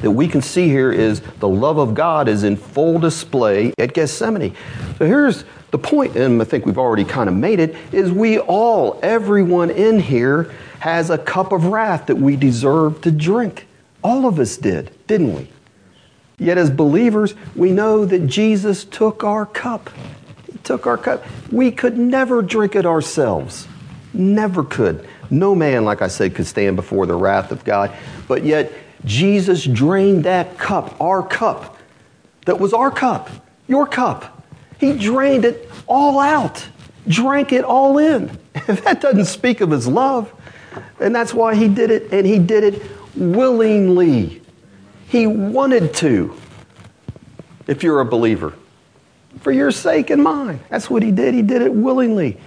[0.02, 3.94] that we can see here is the love of God is in full display at
[3.94, 4.54] Gethsemane.
[4.98, 8.38] So here's the point, and I think we've already kind of made it, is we
[8.38, 13.66] all, everyone in here, has a cup of wrath that we deserve to drink.
[14.04, 15.48] All of us did, didn't we?
[16.38, 19.90] Yet as believers, we know that Jesus took our cup.
[20.64, 21.26] Took our cup.
[21.52, 23.68] We could never drink it ourselves.
[24.14, 25.08] Never could.
[25.30, 27.92] No man, like I said, could stand before the wrath of God.
[28.28, 28.72] But yet,
[29.06, 31.78] Jesus drained that cup, our cup,
[32.46, 33.30] that was our cup,
[33.68, 34.44] your cup.
[34.80, 36.68] He drained it all out,
[37.08, 38.38] drank it all in.
[38.68, 40.32] that doesn't speak of his love.
[41.00, 42.82] And that's why he did it, and he did it
[43.16, 44.42] willingly.
[45.08, 46.36] He wanted to,
[47.68, 48.54] if you're a believer,
[49.40, 50.60] for your sake and mine.
[50.70, 51.34] That's what he did.
[51.34, 52.38] He did it willingly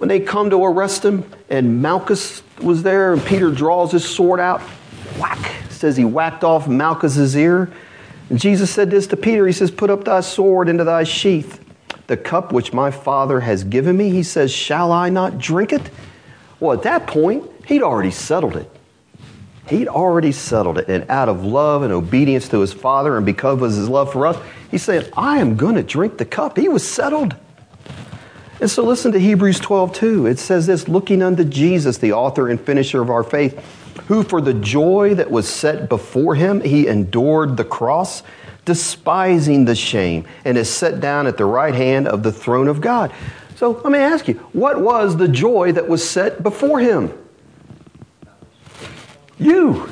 [0.00, 4.40] when they come to arrest him, and Malchus was there, and Peter draws his sword
[4.40, 4.62] out,
[5.18, 7.70] whack, says he whacked off Malchus's ear.
[8.30, 11.62] And Jesus said this to Peter He says, Put up thy sword into thy sheath.
[12.06, 15.90] The cup which my Father has given me, he says, Shall I not drink it?
[16.60, 18.70] Well, at that point, he'd already settled it.
[19.70, 20.88] He'd already settled it.
[20.88, 24.26] And out of love and obedience to his Father, and because of his love for
[24.26, 24.36] us,
[24.70, 26.58] he said, I am going to drink the cup.
[26.58, 27.36] He was settled.
[28.60, 30.26] And so listen to Hebrews 12, 2.
[30.26, 33.58] It says this looking unto Jesus, the author and finisher of our faith,
[34.08, 38.22] who for the joy that was set before him, he endured the cross,
[38.64, 42.80] despising the shame, and is set down at the right hand of the throne of
[42.80, 43.12] God.
[43.54, 47.12] So let me ask you, what was the joy that was set before him?
[49.40, 49.88] You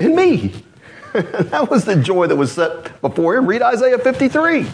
[0.00, 0.52] and me.
[1.12, 3.46] that was the joy that was set before him.
[3.46, 4.66] Read Isaiah 53.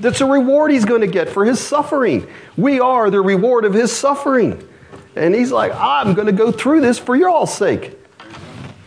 [0.00, 2.26] That's a reward he's going to get for his suffering.
[2.56, 4.68] We are the reward of his suffering.
[5.14, 7.96] And he's like, I'm going to go through this for your all sake.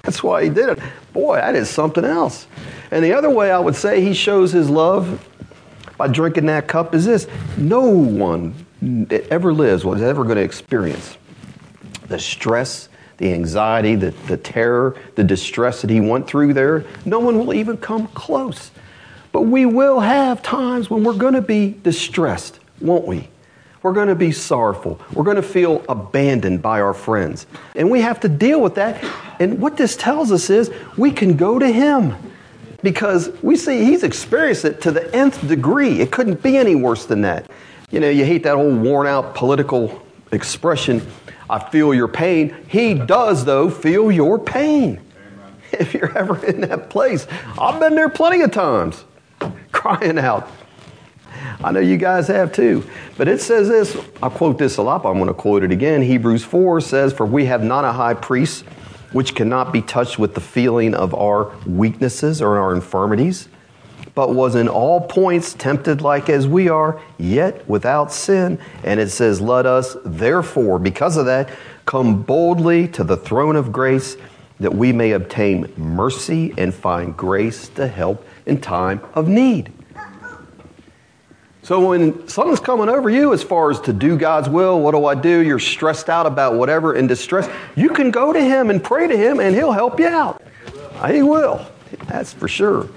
[0.04, 0.80] That's why he did it.
[1.14, 2.48] Boy, that is something else.
[2.92, 5.26] And the other way I would say he shows his love
[5.98, 10.44] by drinking that cup is this no one that ever lives was ever going to
[10.44, 11.18] experience
[12.08, 16.86] the stress, the anxiety, the, the terror, the distress that he went through there.
[17.06, 18.72] No one will even come close.
[19.32, 23.30] But we will have times when we're going to be distressed, won't we?
[23.84, 25.00] We're going to be sorrowful.
[25.14, 27.46] We're going to feel abandoned by our friends.
[27.76, 29.04] And we have to deal with that.
[29.40, 32.16] And what this tells us is we can go to Him
[32.82, 36.02] because we see He's experienced it to the nth degree.
[36.02, 37.50] It couldn't be any worse than that.
[37.92, 41.02] You know, you hate that old worn out political expression,
[41.50, 42.56] I feel your pain.
[42.68, 45.02] He does, though, feel your pain.
[45.72, 47.28] If you're ever in that place,
[47.60, 49.04] I've been there plenty of times
[49.72, 50.50] crying out.
[51.64, 52.88] I know you guys have too.
[53.18, 55.72] But it says this, I quote this a lot, but I'm going to quote it
[55.72, 56.02] again.
[56.02, 58.64] Hebrews 4 says, For we have not a high priest
[59.12, 63.48] which cannot be touched with the feeling of our weaknesses or our infirmities,
[64.18, 68.58] but was in all points tempted like as we are, yet without sin.
[68.84, 71.52] And it says, Let us therefore, because of that,
[71.86, 74.18] come boldly to the throne of grace
[74.60, 79.72] that we may obtain mercy and find grace to help in time of need.
[81.62, 85.06] So when something's coming over you as far as to do God's will, what do
[85.06, 85.46] I do?
[85.46, 87.48] You're stressed out about whatever in distress.
[87.76, 90.42] You can go to Him and pray to Him and He'll help you out.
[91.08, 91.64] He will.
[92.08, 92.90] That's for sure.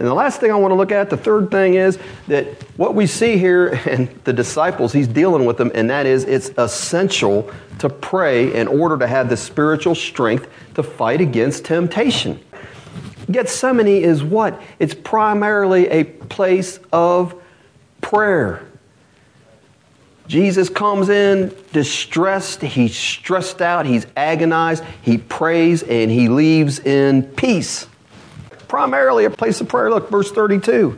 [0.00, 2.46] And the last thing I want to look at, the third thing is that
[2.78, 6.48] what we see here in the disciples, he's dealing with them, and that is it's
[6.56, 12.40] essential to pray in order to have the spiritual strength to fight against temptation.
[13.30, 14.60] Gethsemane is what?
[14.78, 17.34] It's primarily a place of
[18.00, 18.66] prayer.
[20.28, 27.24] Jesus comes in distressed, he's stressed out, he's agonized, he prays, and he leaves in
[27.24, 27.86] peace.
[28.70, 29.90] Primarily a place of prayer.
[29.90, 30.96] Look, verse 32.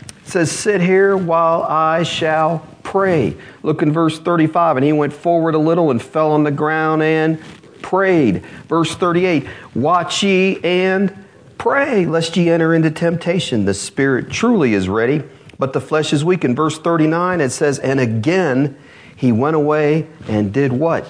[0.00, 3.36] It says, Sit here while I shall pray.
[3.62, 4.78] Look in verse 35.
[4.78, 7.38] And he went forward a little and fell on the ground and
[7.82, 8.42] prayed.
[8.68, 9.46] Verse 38.
[9.74, 11.24] Watch ye and
[11.58, 13.64] Pray lest ye enter into temptation.
[13.64, 15.22] The spirit truly is ready,
[15.58, 16.44] but the flesh is weak.
[16.44, 18.76] In verse 39, it says, And again
[19.16, 21.06] he went away and did what?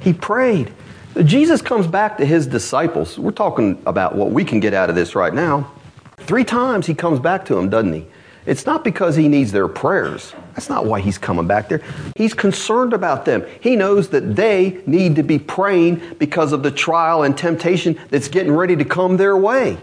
[0.00, 0.72] He prayed.
[1.20, 3.18] Jesus comes back to his disciples.
[3.18, 5.70] We're talking about what we can get out of this right now.
[6.18, 8.06] Three times he comes back to them, doesn't he?
[8.46, 10.34] It's not because he needs their prayers.
[10.54, 11.82] That's not why he's coming back there.
[12.16, 13.44] He's concerned about them.
[13.60, 18.28] He knows that they need to be praying because of the trial and temptation that's
[18.28, 19.78] getting ready to come their way.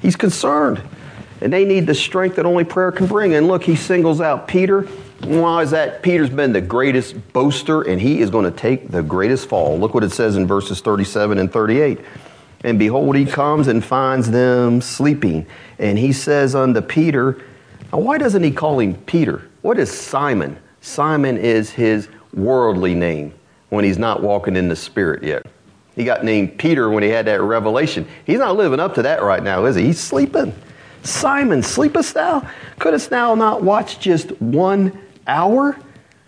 [0.00, 0.82] He's concerned.
[1.40, 3.34] And they need the strength that only prayer can bring.
[3.34, 4.88] And look, he singles out Peter.
[5.20, 6.02] Why is that?
[6.02, 9.78] Peter's been the greatest boaster, and he is going to take the greatest fall.
[9.78, 12.00] Look what it says in verses 37 and 38.
[12.64, 15.46] And behold, he comes and finds them sleeping.
[15.78, 17.42] And he says unto Peter,
[17.92, 19.48] now why doesn't he call him Peter?
[19.62, 20.58] What is Simon?
[20.80, 23.32] Simon is his worldly name
[23.68, 25.46] when he's not walking in the Spirit yet.
[25.94, 28.06] He got named Peter when he had that revelation.
[28.26, 29.84] He's not living up to that right now, is he?
[29.84, 30.52] He's sleeping.
[31.04, 32.48] Simon, sleepest thou?
[32.78, 35.76] Couldst thou not watch just one hour?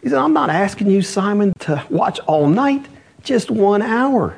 [0.02, 2.86] He said, I'm not asking you, Simon, to watch all night,
[3.22, 4.36] just one hour.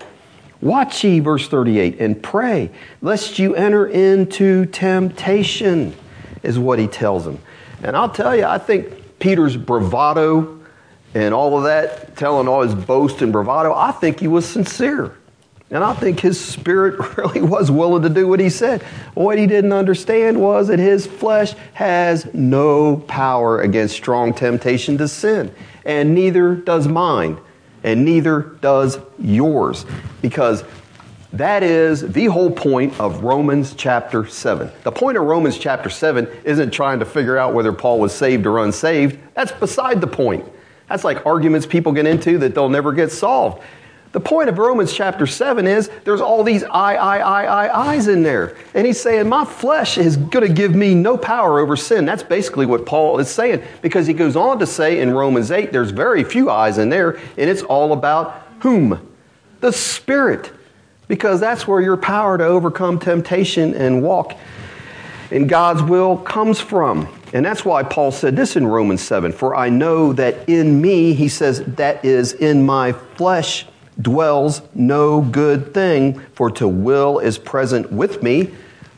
[0.61, 2.71] Watch ye, verse 38, and pray,
[3.03, 5.95] lest you enter into temptation,
[6.43, 7.39] is what he tells him.
[7.83, 10.61] And I'll tell you, I think Peter's bravado
[11.15, 15.17] and all of that, telling all his boast and bravado, I think he was sincere.
[15.71, 18.83] And I think his spirit really was willing to do what he said.
[19.15, 25.09] What he didn't understand was that his flesh has no power against strong temptation to
[25.09, 25.55] sin,
[25.85, 27.39] and neither does mine,
[27.85, 29.85] and neither does yours,
[30.23, 30.65] because
[31.35, 34.71] that is the whole point of Romans chapter 7.
[34.83, 38.47] The point of Romans chapter 7 isn't trying to figure out whether Paul was saved
[38.47, 39.19] or unsaved.
[39.35, 40.47] That's beside the point.
[40.89, 43.63] That's like arguments people get into that they'll never get solved.
[44.13, 48.09] The point of Romans chapter 7 is there's all these I, I, I, I, I's
[48.09, 48.57] in there.
[48.73, 52.07] And he's saying, My flesh is going to give me no power over sin.
[52.07, 55.73] That's basically what Paul is saying because he goes on to say in Romans 8,
[55.73, 59.07] there's very few I's in there, and it's all about whom?
[59.61, 60.53] The Spirit.
[61.07, 64.35] Because that's where your power to overcome temptation and walk
[65.31, 67.09] in God's will comes from.
[67.35, 71.13] And that's why Paul said this in Romans 7 For I know that in me,
[71.13, 73.67] he says, that is in my flesh
[74.01, 78.51] dwells no good thing, for to will is present with me.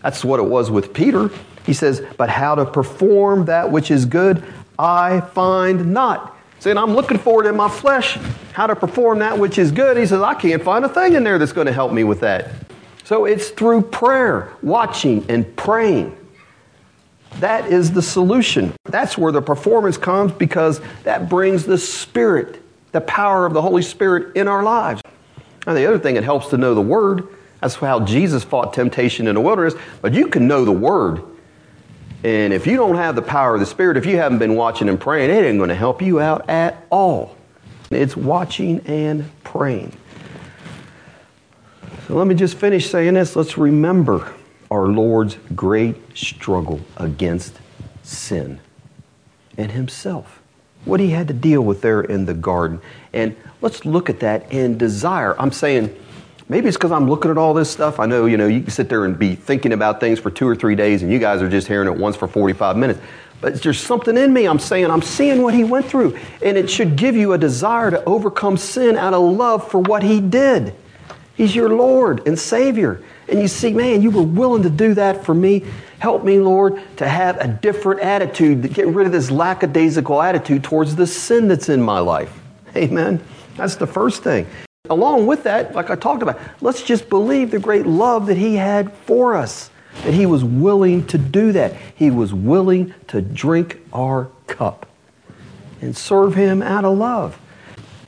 [0.02, 1.30] That's what it was with Peter.
[1.64, 4.42] He says, But how to perform that which is good,
[4.78, 6.36] I find not.
[6.58, 8.18] Saying, I'm looking for it in my flesh
[8.52, 9.96] how to perform that which is good.
[9.96, 12.20] He says, I can't find a thing in there that's going to help me with
[12.20, 12.50] that.
[13.04, 16.16] So it's through prayer, watching, and praying.
[17.38, 18.74] That is the solution.
[18.84, 22.60] That's where the performance comes because that brings the Spirit
[22.92, 25.02] the power of the Holy Spirit in our lives.
[25.66, 27.28] And the other thing, it helps to know the Word.
[27.60, 29.74] That's how Jesus fought temptation in the wilderness.
[30.00, 31.22] But you can know the Word.
[32.24, 34.88] And if you don't have the power of the Spirit, if you haven't been watching
[34.88, 37.36] and praying, it ain't going to help you out at all.
[37.90, 39.96] It's watching and praying.
[42.06, 43.36] So let me just finish saying this.
[43.36, 44.32] Let's remember
[44.70, 47.58] our Lord's great struggle against
[48.02, 48.60] sin
[49.56, 50.39] and Himself
[50.84, 52.80] what he had to deal with there in the garden.
[53.12, 55.34] And let's look at that and desire.
[55.38, 55.94] I'm saying,
[56.48, 58.00] maybe it's because I'm looking at all this stuff.
[58.00, 60.48] I know, you know, you can sit there and be thinking about things for two
[60.48, 63.00] or three days, and you guys are just hearing it once for 45 minutes.
[63.40, 64.46] But there's something in me.
[64.46, 66.18] I'm saying, I'm seeing what he went through.
[66.42, 70.02] And it should give you a desire to overcome sin out of love for what
[70.02, 70.74] he did.
[71.36, 73.02] He's your Lord and Savior.
[73.28, 75.64] And you see, man, you were willing to do that for me.
[76.00, 80.64] Help me, Lord, to have a different attitude, to get rid of this lackadaisical attitude
[80.64, 82.40] towards the sin that's in my life.
[82.74, 83.22] Amen.
[83.56, 84.46] That's the first thing.
[84.88, 88.56] Along with that, like I talked about, let's just believe the great love that He
[88.56, 89.70] had for us,
[90.04, 91.76] that He was willing to do that.
[91.94, 94.86] He was willing to drink our cup
[95.82, 97.38] and serve Him out of love.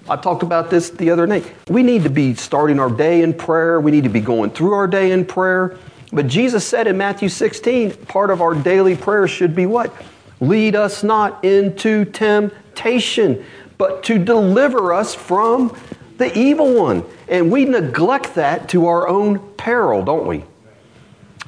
[0.08, 1.44] I talked about this the other night.
[1.68, 3.80] We need to be starting our day in prayer.
[3.80, 5.76] We need to be going through our day in prayer.
[6.12, 9.94] But Jesus said in Matthew 16, part of our daily prayer should be what?
[10.40, 13.44] Lead us not into temptation,
[13.78, 15.76] but to deliver us from
[16.18, 17.04] the evil one.
[17.28, 20.44] And we neglect that to our own peril, don't we?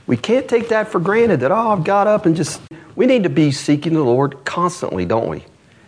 [0.06, 2.60] We can't take that for granted that, oh, I've got up and just.
[2.96, 5.44] We need to be seeking the Lord constantly, don't we?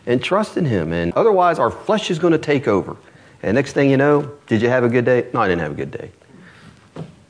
[0.07, 0.93] And trust in Him.
[0.93, 2.97] And otherwise, our flesh is going to take over.
[3.43, 5.29] And next thing you know, did you have a good day?
[5.33, 6.11] No, I didn't have a good day.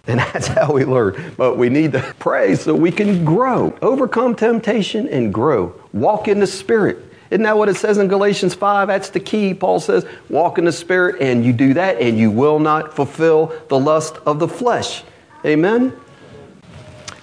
[0.08, 1.34] And that's how we learn.
[1.36, 5.74] But we need to pray so we can grow, overcome temptation and grow.
[5.92, 6.98] Walk in the Spirit.
[7.28, 8.86] Isn't that what it says in Galatians 5?
[8.86, 9.52] That's the key.
[9.52, 13.52] Paul says, walk in the Spirit, and you do that, and you will not fulfill
[13.68, 15.02] the lust of the flesh.
[15.44, 15.92] Amen?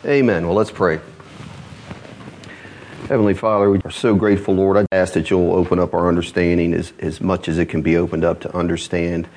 [0.04, 0.46] Amen.
[0.46, 1.00] Well, let's pray.
[3.08, 4.76] Heavenly Father, we are so grateful, Lord.
[4.76, 7.96] I ask that you'll open up our understanding as, as much as it can be
[7.96, 9.30] opened up to understand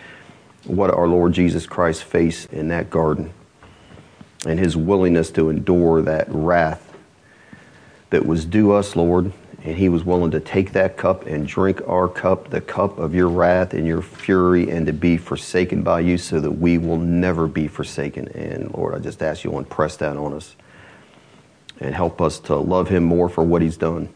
[0.66, 3.32] what our Lord Jesus Christ faced in that garden
[4.46, 6.94] and his willingness to endure that wrath
[8.10, 9.32] that was due us, Lord.
[9.64, 13.14] And he was willing to take that cup and drink our cup, the cup of
[13.14, 16.98] your wrath and your fury, and to be forsaken by you so that we will
[16.98, 18.28] never be forsaken.
[18.28, 20.54] And Lord, I just ask you to impress that on us
[21.80, 24.08] and help us to love him more for what he's done.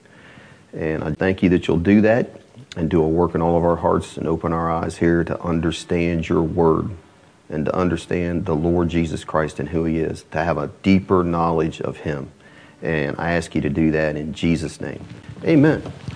[0.73, 2.41] And I thank you that you'll do that
[2.77, 5.41] and do a work in all of our hearts and open our eyes here to
[5.43, 6.91] understand your word
[7.49, 11.25] and to understand the Lord Jesus Christ and who He is, to have a deeper
[11.25, 12.31] knowledge of Him.
[12.81, 15.05] And I ask you to do that in Jesus' name.
[15.45, 15.83] Amen.